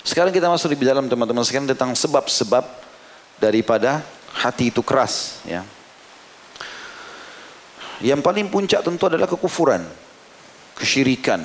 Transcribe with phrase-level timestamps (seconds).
[0.00, 2.64] Sekarang kita masuk di dalam teman-teman sekalian tentang sebab-sebab
[3.36, 4.00] daripada
[4.32, 5.44] hati itu keras.
[5.44, 5.64] Ya.
[8.00, 9.84] Yang paling puncak tentu adalah kekufuran,
[10.76, 11.44] kesyirikan,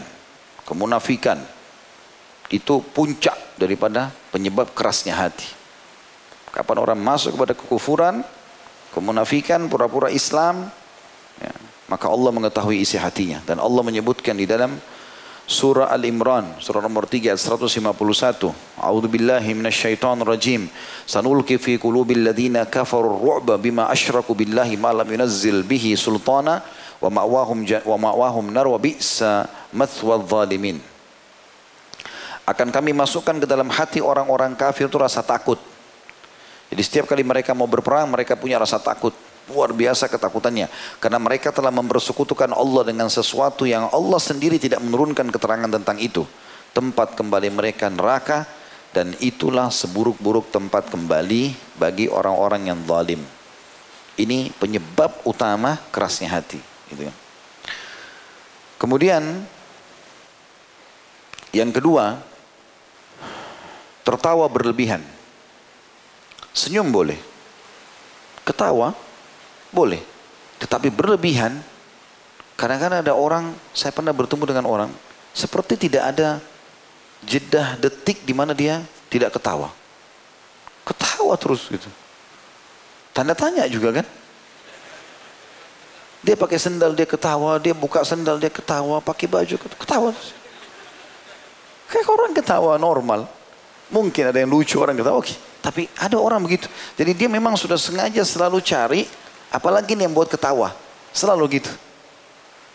[0.63, 1.44] kemunafikan.
[2.47, 5.50] Itu puncak daripada penyebab kerasnya hati.
[6.56, 8.24] Kapan orang masuk kepada kekufuran,
[8.96, 10.72] kemunafikan, pura-pura Islam,
[11.44, 11.52] ya,
[11.92, 13.44] maka Allah mengetahui isi hatinya.
[13.44, 14.80] Dan Allah menyebutkan di dalam
[15.46, 18.50] Surah Al-Imran, surah nomor 3 ayat 151.
[18.82, 20.66] A'udzu billahi minasyaitonir rajim.
[21.05, 26.66] Sanulqi fi qulubil ladzina kafaru ru'ba bima asyraku billahi ma lam yunazzil bihi sultana
[26.98, 30.81] wa ma'wahum wa ma'wahum nar wa bi'sa mathwal zalimin.
[32.49, 35.62] Akan kami masukkan ke dalam hati orang-orang kafir itu rasa takut.
[36.73, 39.13] Jadi setiap kali mereka mau berperang mereka punya rasa takut.
[39.52, 40.72] Luar biasa ketakutannya.
[40.98, 46.26] Karena mereka telah mempersekutukan Allah dengan sesuatu yang Allah sendiri tidak menurunkan keterangan tentang itu.
[46.73, 48.49] Tempat kembali mereka neraka
[48.95, 53.21] dan itulah seburuk-buruk tempat kembali bagi orang-orang yang zalim.
[54.16, 56.60] Ini penyebab utama kerasnya hati.
[56.90, 57.16] Gitu kan.
[58.79, 59.23] Kemudian
[61.55, 62.20] yang kedua,
[64.03, 65.00] tertawa berlebihan.
[66.56, 67.19] Senyum boleh,
[68.44, 68.96] ketawa
[69.75, 70.00] boleh.
[70.63, 71.59] Tetapi berlebihan,
[72.56, 74.91] kadang-kadang ada orang, saya pernah bertemu dengan orang,
[75.35, 76.40] seperti tidak ada
[77.28, 78.79] jeda detik di mana dia
[79.12, 79.75] tidak ketawa.
[80.88, 81.91] Ketawa terus gitu.
[83.12, 84.07] Tanda tanya juga kan?
[86.25, 90.09] Dia pakai sendal dia ketawa, dia buka sendal dia ketawa, pakai baju ketawa.
[91.85, 93.29] Kayak orang ketawa normal.
[93.94, 95.35] Mungkin ada yang lucu orang ketawa, oke.
[95.62, 96.66] Tapi ada orang begitu.
[96.97, 99.06] Jadi dia memang sudah sengaja selalu cari
[99.56, 100.75] Apalagi nih yang buat ketawa.
[101.16, 101.72] Selalu gitu.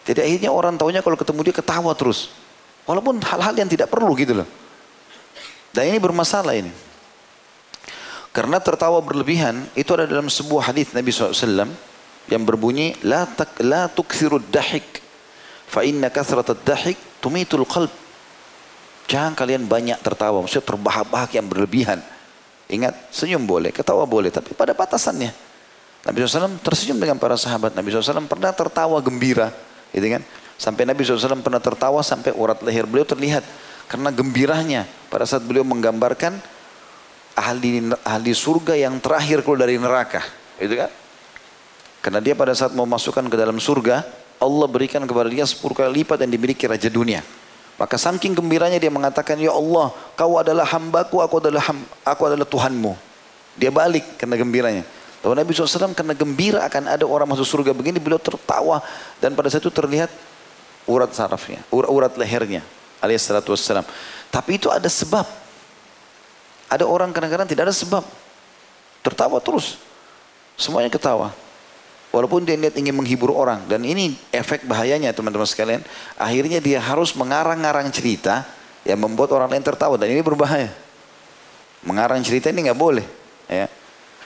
[0.09, 2.33] Jadi akhirnya orang taunya kalau ketemu dia ketawa terus.
[2.89, 4.49] Walaupun hal-hal yang tidak perlu gitu loh.
[5.77, 6.73] Dan ini bermasalah ini.
[8.33, 11.69] Karena tertawa berlebihan itu ada dalam sebuah hadis Nabi SAW
[12.31, 15.03] yang berbunyi la tak la tukthirud dahik
[15.67, 17.91] fa inna kathratad dahik tumitul qalb.
[19.11, 21.99] Jangan kalian banyak tertawa, maksudnya terbahak-bahak yang berlebihan.
[22.71, 25.50] Ingat, senyum boleh, ketawa boleh, tapi pada batasannya.
[26.01, 27.77] Nabi SAW tersenyum dengan para sahabat.
[27.77, 29.53] Nabi SAW pernah tertawa gembira.
[29.93, 30.23] Gitu kan?
[30.57, 33.45] Sampai Nabi SAW pernah tertawa sampai urat leher beliau terlihat.
[33.91, 36.39] Karena gembiranya pada saat beliau menggambarkan
[37.37, 40.25] ahli, ahli surga yang terakhir keluar dari neraka.
[40.57, 40.91] Gitu kan?
[42.01, 44.07] Karena dia pada saat mau masukkan ke dalam surga,
[44.41, 47.21] Allah berikan kepada dia sepuluh kali lipat yang dimiliki raja dunia.
[47.77, 52.45] Maka saking gembiranya dia mengatakan, Ya Allah, kau adalah hambaku, aku adalah ham, aku adalah
[52.45, 52.93] Tuhanmu.
[53.57, 54.85] Dia balik karena gembiranya.
[55.21, 58.81] Lalu Nabi SAW karena gembira akan ada orang masuk surga begini, beliau tertawa
[59.21, 60.09] dan pada saat itu terlihat
[60.89, 62.65] urat sarafnya, urat, urat lehernya,
[63.05, 63.85] alaihissalatu wassalam.
[64.33, 65.29] Tapi itu ada sebab.
[66.71, 68.07] Ada orang kadang-kadang tidak ada sebab.
[69.03, 69.77] Tertawa terus.
[70.55, 71.35] Semuanya ketawa.
[72.15, 73.67] Walaupun dia niat ingin menghibur orang.
[73.67, 75.83] Dan ini efek bahayanya teman-teman sekalian.
[76.15, 78.47] Akhirnya dia harus mengarang-arang cerita
[78.87, 79.99] yang membuat orang lain tertawa.
[79.99, 80.71] Dan ini berbahaya.
[81.83, 83.07] Mengarang cerita ini nggak boleh.
[83.51, 83.67] Ya.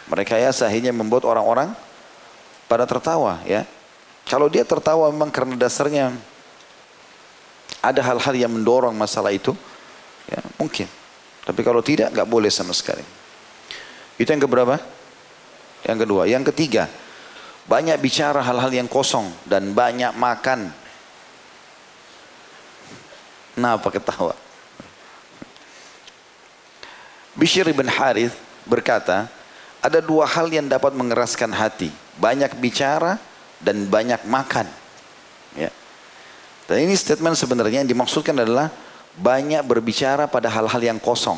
[0.05, 1.73] Mereka ya akhirnya membuat orang-orang
[2.69, 3.65] pada tertawa ya.
[4.25, 6.13] Kalau dia tertawa memang karena dasarnya
[7.85, 9.53] ada hal-hal yang mendorong masalah itu,
[10.25, 10.89] ya mungkin.
[11.45, 13.05] Tapi kalau tidak, nggak boleh sama sekali.
[14.17, 14.81] Itu yang keberapa?
[15.85, 16.25] Yang kedua.
[16.25, 16.89] Yang ketiga,
[17.69, 20.73] banyak bicara hal-hal yang kosong dan banyak makan.
[23.55, 24.33] Kenapa ketawa?
[27.37, 28.33] Bishr bin Harith
[28.65, 29.29] berkata,
[29.85, 31.93] ada dua hal yang dapat mengeraskan hati.
[32.17, 33.21] Banyak bicara
[33.61, 34.65] dan banyak makan.
[35.53, 35.69] Ya.
[36.65, 38.73] Dan ini statement sebenarnya yang dimaksudkan adalah
[39.21, 41.37] banyak berbicara pada hal-hal yang kosong.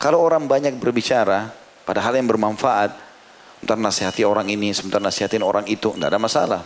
[0.00, 1.52] Kalau orang banyak berbicara
[1.84, 2.96] pada hal yang bermanfaat,
[3.60, 6.62] sebentar nasihati orang ini, sebentar nasihatin orang itu, tidak ada masalah.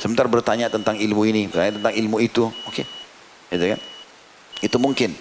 [0.00, 2.72] Sebentar bertanya tentang ilmu ini, bertanya tentang ilmu itu, oke.
[2.72, 2.86] Okay.
[3.52, 3.80] Gitu kan?
[4.64, 5.14] Itu mungkin.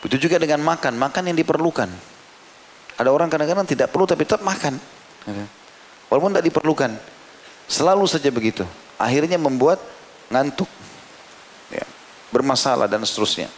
[0.00, 2.09] Begitu juga dengan makan, makan yang diperlukan.
[3.00, 4.76] Ada orang kadang-kadang tidak perlu tapi tetap makan.
[6.12, 6.92] Walaupun tidak diperlukan.
[7.64, 8.68] Selalu saja begitu.
[9.00, 9.80] Akhirnya membuat
[10.28, 10.68] ngantuk.
[11.72, 11.88] Ya.
[12.28, 13.48] Bermasalah dan seterusnya.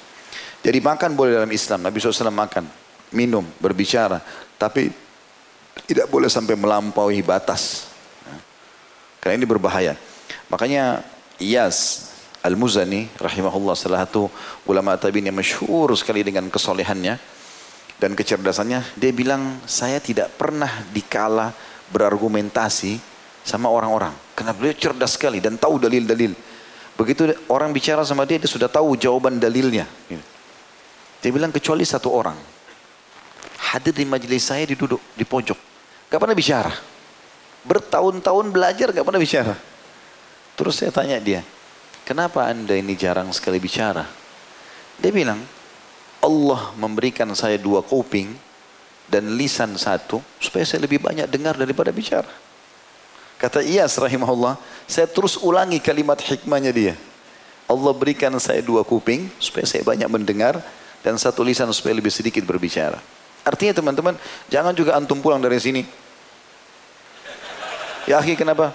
[0.63, 1.83] Jadi makan boleh dalam Islam.
[1.83, 2.71] Nabi SAW makan,
[3.11, 4.23] minum, berbicara.
[4.55, 4.95] Tapi
[5.91, 7.91] tidak boleh sampai melampaui batas.
[8.23, 8.37] Ya.
[9.19, 9.99] Karena ini berbahaya.
[10.47, 11.03] Makanya
[11.43, 12.09] Iyas
[12.47, 14.31] Al-Muzani rahimahullah salah satu
[14.71, 17.42] ulama tabi'in yang masyhur sekali dengan kesolehannya
[18.03, 21.55] dan kecerdasannya, dia bilang saya tidak pernah dikala
[21.95, 22.99] berargumentasi
[23.47, 24.11] sama orang-orang.
[24.35, 26.35] Karena beliau cerdas sekali dan tahu dalil-dalil.
[26.99, 29.87] Begitu orang bicara sama dia, dia sudah tahu jawaban dalilnya.
[31.23, 32.35] Dia bilang kecuali satu orang.
[33.71, 35.59] Hadir di majelis saya diduduk di pojok.
[36.11, 36.75] Gak pernah bicara.
[37.63, 39.55] Bertahun-tahun belajar gak pernah bicara.
[40.59, 41.47] Terus saya tanya dia,
[42.03, 44.05] kenapa anda ini jarang sekali bicara?
[44.99, 45.39] Dia bilang,
[46.23, 48.31] Allah memberikan saya dua kuping
[49.11, 52.31] dan lisan satu supaya saya lebih banyak dengar daripada bicara.
[53.43, 54.55] Kata Iyas rahimahullah,
[54.87, 56.95] saya terus ulangi kalimat hikmahnya dia.
[57.67, 60.63] Allah berikan saya dua kuping supaya saya banyak mendengar
[61.03, 63.03] dan satu lisan supaya lebih sedikit berbicara.
[63.43, 64.15] Artinya teman-teman,
[64.47, 65.83] jangan juga antum pulang dari sini.
[68.07, 68.71] Ya akhi kenapa?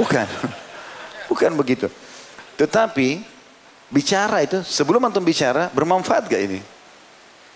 [0.00, 0.24] Bukan.
[1.30, 1.92] Bukan begitu.
[2.56, 3.35] Tetapi
[3.92, 6.60] bicara itu sebelum antum bicara bermanfaat gak ini?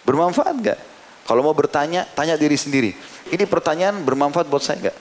[0.07, 0.79] Bermanfaat gak?
[1.27, 2.91] Kalau mau bertanya, tanya diri sendiri.
[3.31, 4.97] Ini pertanyaan bermanfaat buat saya gak?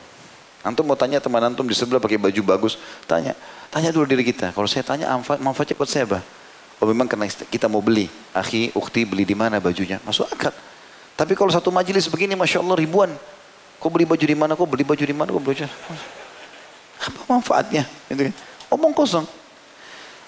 [0.61, 2.75] Antum mau tanya teman antum di sebelah pakai baju bagus,
[3.07, 3.33] tanya.
[3.71, 4.51] Tanya dulu diri kita.
[4.51, 5.07] Kalau saya tanya
[5.39, 6.19] manfaatnya buat saya apa?
[6.79, 8.11] Oh memang karena kita mau beli.
[8.35, 9.99] Akhi, ukti beli di mana bajunya?
[10.03, 10.51] Masuk akal.
[11.15, 13.11] Tapi kalau satu majelis begini, Masya Allah ribuan.
[13.79, 14.55] Kau beli baju di mana?
[14.55, 15.31] Kau beli baju di mana?
[15.31, 15.63] Kau beli
[16.99, 17.87] apa manfaatnya?
[18.11, 18.35] Gitu kan.
[18.75, 19.23] Omong kosong.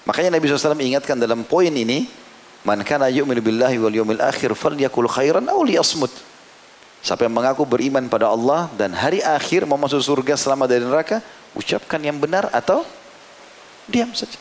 [0.02, 2.10] Makanya Nabi SAW ingatkan dalam poin ini,
[2.62, 6.10] Man kana yu'minu billahi wal yawmil akhir falyakul khairan aw liyasmut.
[7.02, 11.18] Siapa yang mengaku beriman pada Allah dan hari akhir mau masuk surga selama dari neraka,
[11.58, 12.86] ucapkan yang benar atau
[13.90, 14.38] diam saja.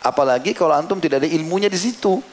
[0.00, 2.24] Apalagi kalau antum tidak ada ilmunya di situ.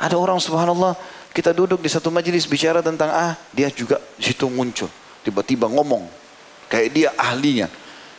[0.00, 0.96] Ada orang subhanallah,
[1.36, 4.88] kita duduk di satu majelis bicara tentang ah, dia juga di situ muncul.
[5.20, 6.08] Tiba-tiba ngomong.
[6.72, 7.68] Kayak dia ahlinya.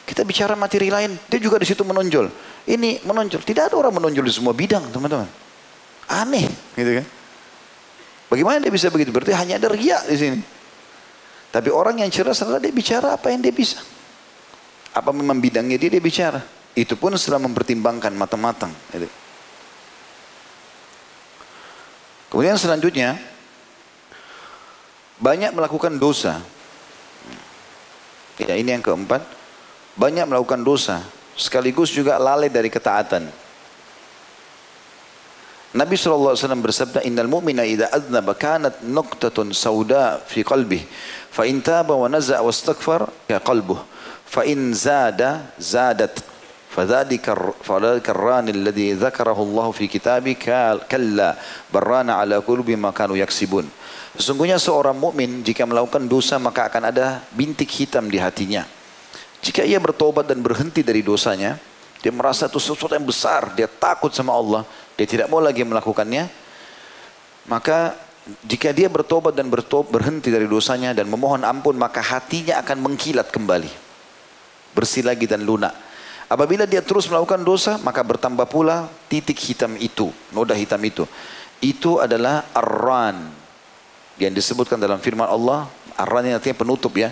[0.10, 2.34] Kita bicara materi lain, dia juga di situ menonjol.
[2.66, 3.46] Ini menonjol.
[3.46, 5.30] Tidak ada orang menonjol di semua bidang, teman-teman.
[6.10, 7.06] Aneh, gitu kan?
[8.34, 9.14] Bagaimana dia bisa begitu?
[9.14, 10.42] Berarti hanya ada ria di sini.
[11.54, 13.78] Tapi orang yang cerdas adalah dia bicara apa yang dia bisa.
[14.98, 16.42] Apa memang bidangnya dia, dia bicara.
[16.74, 18.74] Itu pun setelah mempertimbangkan matang-matang.
[18.90, 19.06] Gitu.
[22.34, 23.14] Kemudian selanjutnya,
[25.22, 26.42] banyak melakukan dosa.
[28.42, 29.39] Ya, ini yang keempat
[29.99, 31.03] banyak melakukan dosa
[31.35, 33.27] sekaligus juga lalai dari ketaatan.
[35.75, 40.87] Nabi SAW bersabda, Innal mu'mina idha adnaba kanat nuqtatun sauda fi qalbih.
[41.35, 43.83] Fa in taba wa naza' wa astaghfar ya qalbuh.
[44.23, 46.35] Fa in zada zadat.
[46.75, 47.23] فذلك
[47.63, 50.35] فذلك الران الذي ذكره الله في كتابه
[50.91, 51.31] كلا
[51.71, 57.23] بران على قلوب ما كانوا يكسبون Sesungguhnya seorang mukmin jika melakukan dosa maka akan ada
[57.35, 58.63] bintik hitam di hatinya.
[59.40, 61.56] Jika ia bertobat dan berhenti dari dosanya,
[62.00, 64.64] dia merasa itu sesuatu yang besar, dia takut sama Allah,
[64.96, 66.28] dia tidak mau lagi melakukannya,
[67.48, 67.96] maka
[68.46, 73.32] jika dia bertobat dan bertobat, berhenti dari dosanya dan memohon ampun, maka hatinya akan mengkilat
[73.32, 73.72] kembali.
[74.76, 75.74] Bersih lagi dan lunak.
[76.30, 81.10] Apabila dia terus melakukan dosa, maka bertambah pula titik hitam itu, noda hitam itu.
[81.58, 83.34] Itu adalah arran
[84.22, 85.66] yang disebutkan dalam firman Allah.
[85.98, 87.12] Arran yang artinya penutup ya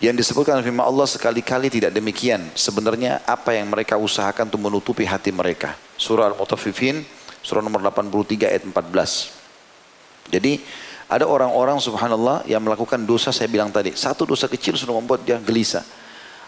[0.00, 2.48] yang disebutkan firman Allah sekali-kali tidak demikian.
[2.56, 5.76] Sebenarnya apa yang mereka usahakan untuk menutupi hati mereka.
[6.00, 7.04] Surah Al-Mutaffifin,
[7.44, 10.32] surah nomor 83 ayat 14.
[10.32, 10.64] Jadi
[11.04, 13.92] ada orang-orang subhanallah yang melakukan dosa saya bilang tadi.
[13.92, 15.84] Satu dosa kecil sudah membuat dia gelisah.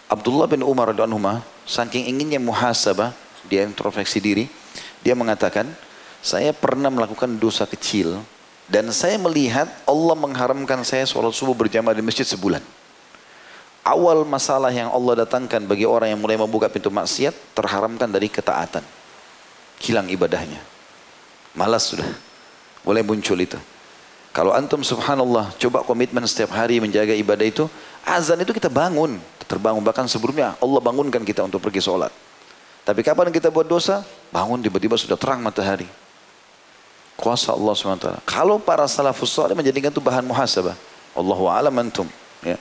[0.08, 3.12] Abdullah bin Umar radhiyallahu saking inginnya muhasabah,
[3.52, 4.48] dia introspeksi diri,
[5.05, 5.69] dia mengatakan,
[6.25, 8.25] saya pernah melakukan dosa kecil
[8.64, 12.65] dan saya melihat Allah mengharamkan saya sholat subuh berjamaah di masjid sebulan
[13.82, 18.82] awal masalah yang Allah datangkan bagi orang yang mulai membuka pintu maksiat terharamkan dari ketaatan.
[19.82, 20.62] Hilang ibadahnya.
[21.58, 22.06] Malas sudah.
[22.86, 23.58] Mulai muncul itu.
[24.32, 27.69] Kalau antum subhanallah coba komitmen setiap hari menjaga ibadah itu,
[28.01, 32.08] azan itu kita bangun, terbangun bahkan sebelumnya Allah bangunkan kita untuk pergi sholat.
[32.82, 34.01] Tapi kapan kita buat dosa?
[34.32, 35.86] Bangun tiba-tiba sudah terang matahari.
[37.15, 38.24] Kuasa Allah SWT.
[38.27, 40.74] Kalau para salafus salih menjadikan itu bahan muhasabah.
[41.15, 42.08] Allahu a'lam antum.
[42.43, 42.58] Ya.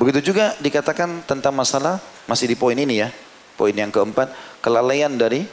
[0.00, 3.08] Begitu juga dikatakan tentang masalah masih di poin ini ya.
[3.56, 4.32] Poin yang keempat,
[4.64, 5.44] kelalaian dari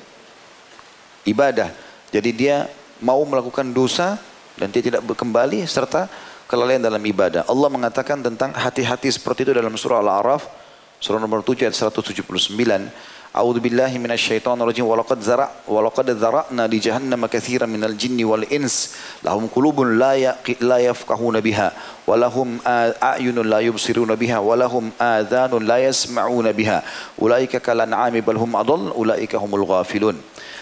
[1.27, 1.69] ibadah.
[2.09, 2.65] Jadi dia
[3.03, 4.17] mau melakukan dosa
[4.55, 6.09] dan dia tidak kembali serta
[6.49, 7.45] kelalaian dalam ibadah.
[7.45, 10.59] Allah mengatakan tentang hati-hati seperti itu dalam surah Al-A'raf
[10.99, 12.27] surah nomor 7 ayat 179.
[13.29, 14.89] A'udzu billahi minasyaitonir rajim.
[14.89, 18.97] Wa laqad zara' wa laqad zara'na li jahannama katsiran minal jinni wal ins.
[19.21, 20.17] Lahum qulubun la
[20.65, 21.69] la yafqahuna biha
[22.09, 26.81] wa lahum a'yunun la yubsiruna biha wa lahum adhanun la yasma'una biha.
[27.21, 30.17] Ulaika kal an'ami bal hum adall ulaika humul ghafilun.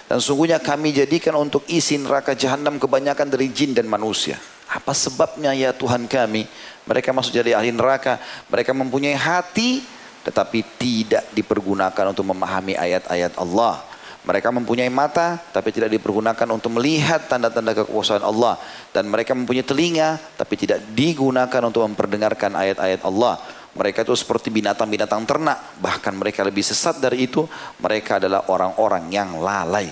[0.07, 4.39] Dan sungguhnya kami jadikan untuk isi neraka jahanam kebanyakan dari jin dan manusia.
[4.67, 6.47] Apa sebabnya ya Tuhan kami?
[6.87, 8.19] Mereka masuk jadi ahli neraka.
[8.51, 9.83] Mereka mempunyai hati
[10.27, 13.79] tetapi tidak dipergunakan untuk memahami ayat-ayat Allah.
[14.27, 18.59] Mereka mempunyai mata tapi tidak dipergunakan untuk melihat tanda-tanda kekuasaan Allah.
[18.91, 23.39] Dan mereka mempunyai telinga tapi tidak digunakan untuk memperdengarkan ayat-ayat Allah.
[23.71, 25.79] Mereka itu seperti binatang-binatang ternak.
[25.79, 27.47] Bahkan mereka lebih sesat dari itu.
[27.79, 29.87] Mereka adalah orang-orang yang lalai.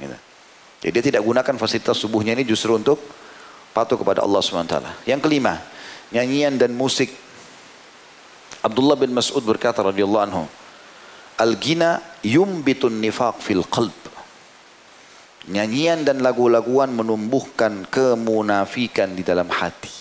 [0.00, 0.16] Gitu.
[0.80, 2.96] Jadi dia tidak gunakan fasilitas subuhnya ini justru untuk
[3.76, 5.04] patuh kepada Allah SWT.
[5.04, 5.60] Yang kelima,
[6.08, 7.23] nyanyian dan musik.
[8.64, 10.44] Abdullah bin Mas'ud berkata radhiyallahu anhu,
[11.36, 13.92] Al-gina yumbitun nifaq fil qalb.
[15.44, 19.92] Nyanyian dan lagu-laguan menumbuhkan kemunafikan di dalam hati.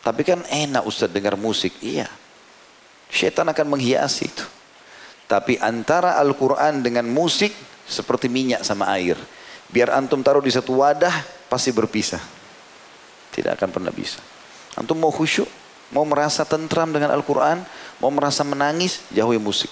[0.00, 1.76] Tapi kan enak Ustaz dengar musik.
[1.84, 2.08] Iya.
[3.12, 4.46] Syaitan akan menghiasi itu.
[5.28, 7.52] Tapi antara Al-Quran dengan musik
[7.84, 9.20] seperti minyak sama air.
[9.68, 11.12] Biar antum taruh di satu wadah
[11.48, 12.20] pasti berpisah.
[13.32, 14.20] Tidak akan pernah bisa.
[14.76, 15.48] Antum mau khusyuk,
[15.94, 17.62] mau merasa tentram dengan Al-Quran,
[18.02, 19.70] mau merasa menangis, jauhi musik.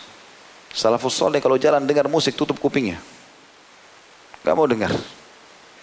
[0.73, 2.97] Salafus soleh kalau jalan dengar musik tutup kupingnya.
[4.41, 4.95] Gak mau dengar.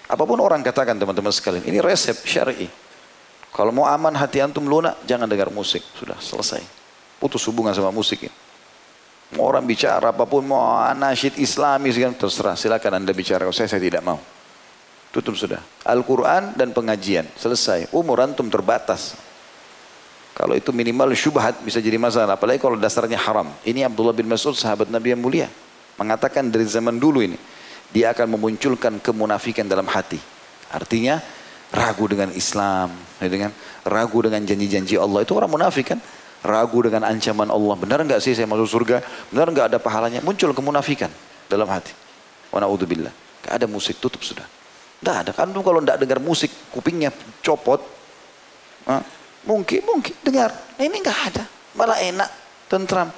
[0.09, 1.61] Apa pun orang katakan teman-teman sekalian.
[1.69, 2.65] Ini resep syar'i.
[3.53, 5.85] Kalau mau aman hati antum lunak, jangan dengar musik.
[5.93, 6.65] Sudah selesai.
[7.21, 8.33] Putus hubungan sama musik ini.
[9.37, 12.57] Mau orang bicara apa pun, mau anasyid islami, terserah.
[12.57, 13.45] Silakan anda bicara.
[13.45, 14.17] Kalau saya, saya tidak mau.
[15.13, 15.61] Tutup sudah.
[15.85, 17.29] Al-Quran dan pengajian.
[17.37, 17.93] Selesai.
[17.93, 19.13] Umur antum terbatas.
[20.39, 22.39] Kalau itu minimal syubhat bisa jadi masalah.
[22.39, 23.51] Apalagi kalau dasarnya haram.
[23.67, 25.51] Ini Abdullah bin Mas'ud sahabat Nabi yang mulia.
[25.99, 27.35] Mengatakan dari zaman dulu ini.
[27.91, 30.15] Dia akan memunculkan kemunafikan dalam hati.
[30.71, 31.19] Artinya
[31.75, 32.87] ragu dengan Islam.
[33.19, 33.51] Ya dengan
[33.83, 35.27] ragu dengan janji-janji Allah.
[35.27, 35.99] Itu orang munafik kan.
[36.39, 37.75] Ragu dengan ancaman Allah.
[37.75, 39.03] Benar enggak sih saya masuk surga?
[39.35, 40.23] Benar enggak ada pahalanya?
[40.23, 41.11] Muncul kemunafikan
[41.51, 41.91] dalam hati.
[42.47, 43.11] Wa na'udzubillah.
[43.43, 44.47] Enggak ada musik tutup sudah.
[45.03, 45.31] Enggak ada.
[45.35, 47.11] Kan kalau enggak dengar musik kupingnya
[47.43, 47.83] copot.
[49.49, 50.13] Mungkin, mungkin.
[50.21, 50.53] Dengar.
[50.53, 51.43] Nah, ini enggak ada.
[51.73, 52.29] Malah enak.
[52.69, 53.09] Tentram.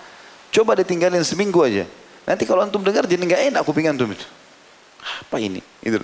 [0.48, 1.84] Coba ditinggalin seminggu aja.
[2.24, 4.24] Nanti kalau antum dengar jadi enggak enak kuping antum itu.
[5.28, 5.60] Apa ini?
[5.84, 6.00] Itu.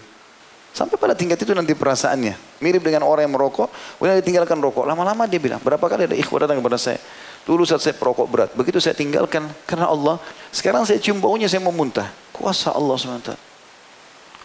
[0.76, 2.60] Sampai pada tingkat itu nanti perasaannya.
[2.60, 3.72] Mirip dengan orang yang merokok.
[3.98, 4.84] Kemudian ditinggalkan rokok.
[4.84, 5.64] Lama-lama dia bilang.
[5.64, 7.00] Berapa kali ada ikhwan datang kepada saya.
[7.48, 8.50] Dulu saat saya perokok berat.
[8.52, 9.48] Begitu saya tinggalkan.
[9.64, 10.20] Karena Allah.
[10.52, 12.12] Sekarang saya cium baunya saya mau muntah.
[12.36, 13.32] Kuasa Allah SWT.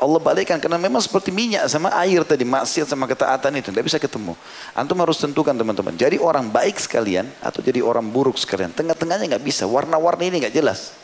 [0.02, 4.02] Allah balikkan karena memang seperti minyak sama air tadi maksiat sama ketaatan itu tidak bisa
[4.02, 4.34] ketemu.
[4.74, 5.94] Antum harus tentukan teman-teman.
[5.94, 8.74] Jadi orang baik sekalian atau jadi orang buruk sekalian.
[8.74, 9.62] Tengah-tengahnya nggak bisa.
[9.70, 10.98] Warna-warni ini nggak jelas.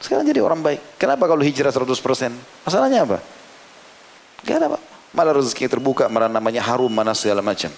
[0.00, 0.96] Sekarang jadi orang baik.
[0.96, 2.32] Kenapa kalau hijrah 100%?
[2.64, 3.20] Masalahnya apa?
[4.44, 4.82] Gak ada pak.
[5.14, 7.70] Malah rezeki terbuka, malah namanya harum, mana segala macam.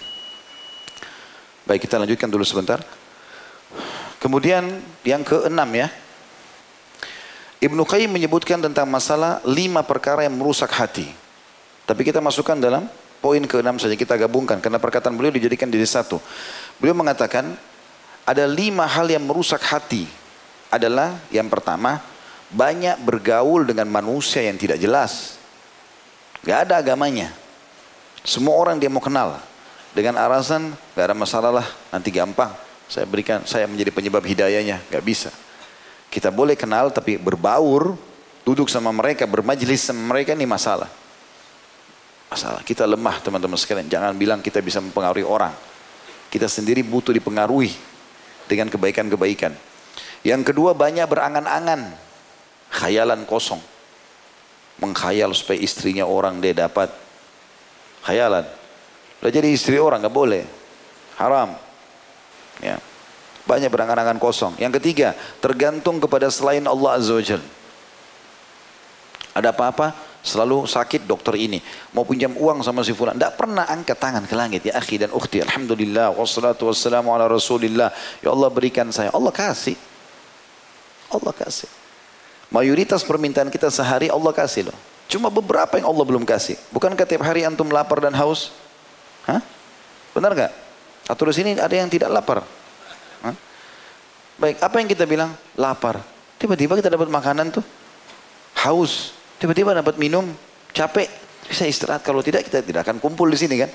[1.67, 2.79] Baik kita lanjutkan dulu sebentar.
[4.17, 5.87] Kemudian yang keenam ya.
[7.57, 11.09] Ibnu Qayyim menyebutkan tentang masalah lima perkara yang merusak hati.
[11.89, 12.85] Tapi kita masukkan dalam
[13.17, 16.21] poin keenam saja kita gabungkan karena perkataan beliau dijadikan jadi satu.
[16.77, 17.57] Beliau mengatakan
[18.29, 20.05] ada lima hal yang merusak hati.
[20.69, 22.03] Adalah yang pertama
[22.53, 25.41] banyak bergaul dengan manusia yang tidak jelas.
[26.45, 27.33] Gak ada agamanya.
[28.21, 29.39] Semua orang dia mau kenal.
[29.97, 32.53] Dengan alasan gak ada masalah lah nanti gampang.
[32.85, 34.83] Saya berikan saya menjadi penyebab hidayahnya.
[34.91, 35.31] Gak bisa.
[36.07, 37.93] Kita boleh kenal tapi berbaur,
[38.47, 40.87] duduk sama mereka, bermajlis sama mereka ini masalah.
[42.27, 42.63] Masalah.
[42.63, 43.87] Kita lemah teman-teman sekalian.
[43.87, 45.55] Jangan bilang kita bisa mempengaruhi orang.
[46.27, 47.71] Kita sendiri butuh dipengaruhi
[48.51, 49.55] dengan kebaikan-kebaikan.
[50.27, 51.95] Yang kedua banyak berangan-angan.
[52.67, 53.63] Khayalan kosong.
[54.83, 56.91] Mengkhayal supaya istrinya orang dia dapat.
[58.03, 58.43] Khayalan.
[59.23, 60.43] Udah jadi istri orang nggak boleh.
[61.15, 61.55] Haram.
[62.59, 62.77] Ya.
[63.47, 64.59] Banyak berangan-angan kosong.
[64.59, 67.23] Yang ketiga, tergantung kepada selain Allah Azza wa.
[69.37, 71.63] Ada apa-apa, selalu sakit dokter ini.
[71.95, 73.15] Mau pinjam uang sama si fulan.
[73.15, 74.61] Tidak pernah angkat tangan ke langit.
[74.67, 75.39] Ya akhi dan ukhti.
[75.45, 76.11] Alhamdulillah.
[76.11, 77.93] Wassalatu wassalamu ala rasulillah.
[78.19, 79.13] Ya Allah berikan saya.
[79.15, 79.79] Allah kasih.
[81.07, 81.69] Allah kasih.
[82.51, 84.77] Mayoritas permintaan kita sehari Allah kasih loh.
[85.07, 86.59] Cuma beberapa yang Allah belum kasih.
[86.75, 88.51] Bukankah tiap hari antum lapar dan haus?
[89.23, 89.39] Hah?
[90.11, 90.51] Benar gak?
[91.07, 92.43] Atau di sini ada yang tidak lapar?
[94.37, 95.33] Baik, apa yang kita bilang?
[95.57, 95.97] Lapar.
[96.37, 97.65] Tiba-tiba kita dapat makanan tuh.
[98.61, 99.17] Haus.
[99.41, 100.29] Tiba-tiba dapat minum.
[100.69, 101.09] Capek.
[101.49, 102.05] Bisa istirahat.
[102.05, 103.71] Kalau tidak kita tidak akan kumpul di sini kan.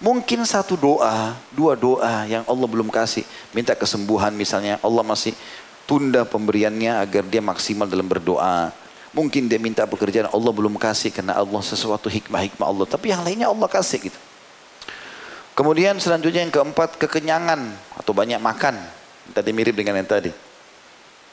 [0.00, 3.28] Mungkin satu doa, dua doa yang Allah belum kasih.
[3.52, 4.80] Minta kesembuhan misalnya.
[4.80, 5.36] Allah masih
[5.84, 8.72] tunda pemberiannya agar dia maksimal dalam berdoa.
[9.12, 12.86] Mungkin dia minta pekerjaan Allah belum kasih karena Allah sesuatu hikmah-hikmah Allah.
[12.88, 14.20] Tapi yang lainnya Allah kasih gitu.
[15.52, 17.60] Kemudian selanjutnya yang keempat kekenyangan
[17.98, 18.97] atau banyak makan.
[19.32, 20.32] Tadi mirip dengan yang tadi.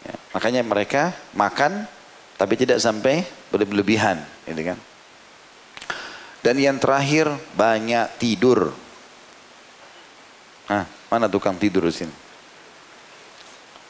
[0.05, 1.87] Ya, makanya mereka makan
[2.35, 4.77] tapi tidak sampai berlebihan, gitu kan.
[6.43, 8.69] Dan yang terakhir banyak tidur.
[10.69, 12.13] Nah, mana tukang tidur di sini?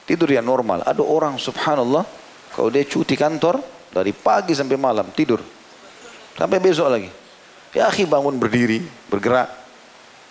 [0.06, 0.86] Tidur yang normal.
[0.86, 2.06] Ada orang subhanallah
[2.54, 3.60] kalau dia cuti kantor
[3.96, 5.40] Dari pagi sampai malam tidur.
[6.36, 7.08] Sampai besok lagi.
[7.72, 9.48] Ya akhi bangun berdiri, bergerak.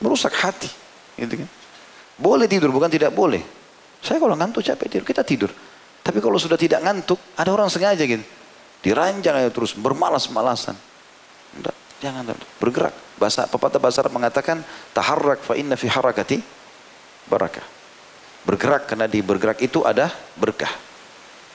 [0.05, 0.69] Merusak hati.
[1.17, 1.49] Gitu kan.
[2.21, 3.41] Boleh tidur, bukan tidak boleh.
[4.05, 5.51] Saya kalau ngantuk capek tidur, kita tidur.
[6.05, 8.21] Tapi kalau sudah tidak ngantuk, ada orang sengaja gitu.
[8.85, 10.77] Diranjang aja terus, bermalas-malasan.
[12.05, 12.93] Jangan bergerak.
[13.17, 14.61] Bahasa pepatah bahasa Arab mengatakan
[14.93, 16.37] taharrak fa inna fi harakati
[17.33, 17.65] barakah.
[18.45, 20.69] Bergerak karena di bergerak itu ada berkah.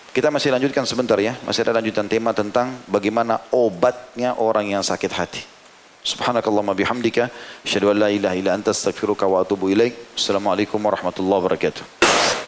[0.09, 1.37] Kita masih lanjutkan sebentar ya.
[1.45, 5.45] Masih ada lanjutan tema tentang bagaimana obatnya orang yang sakit hati.
[6.01, 7.29] Subhanakallahumma bihamdika.
[7.61, 10.17] Asyadu an la ilaha illa anta astaghfiruka wa atubu ilaik.
[10.17, 11.98] Assalamualaikum warahmatullahi wabarakatuh.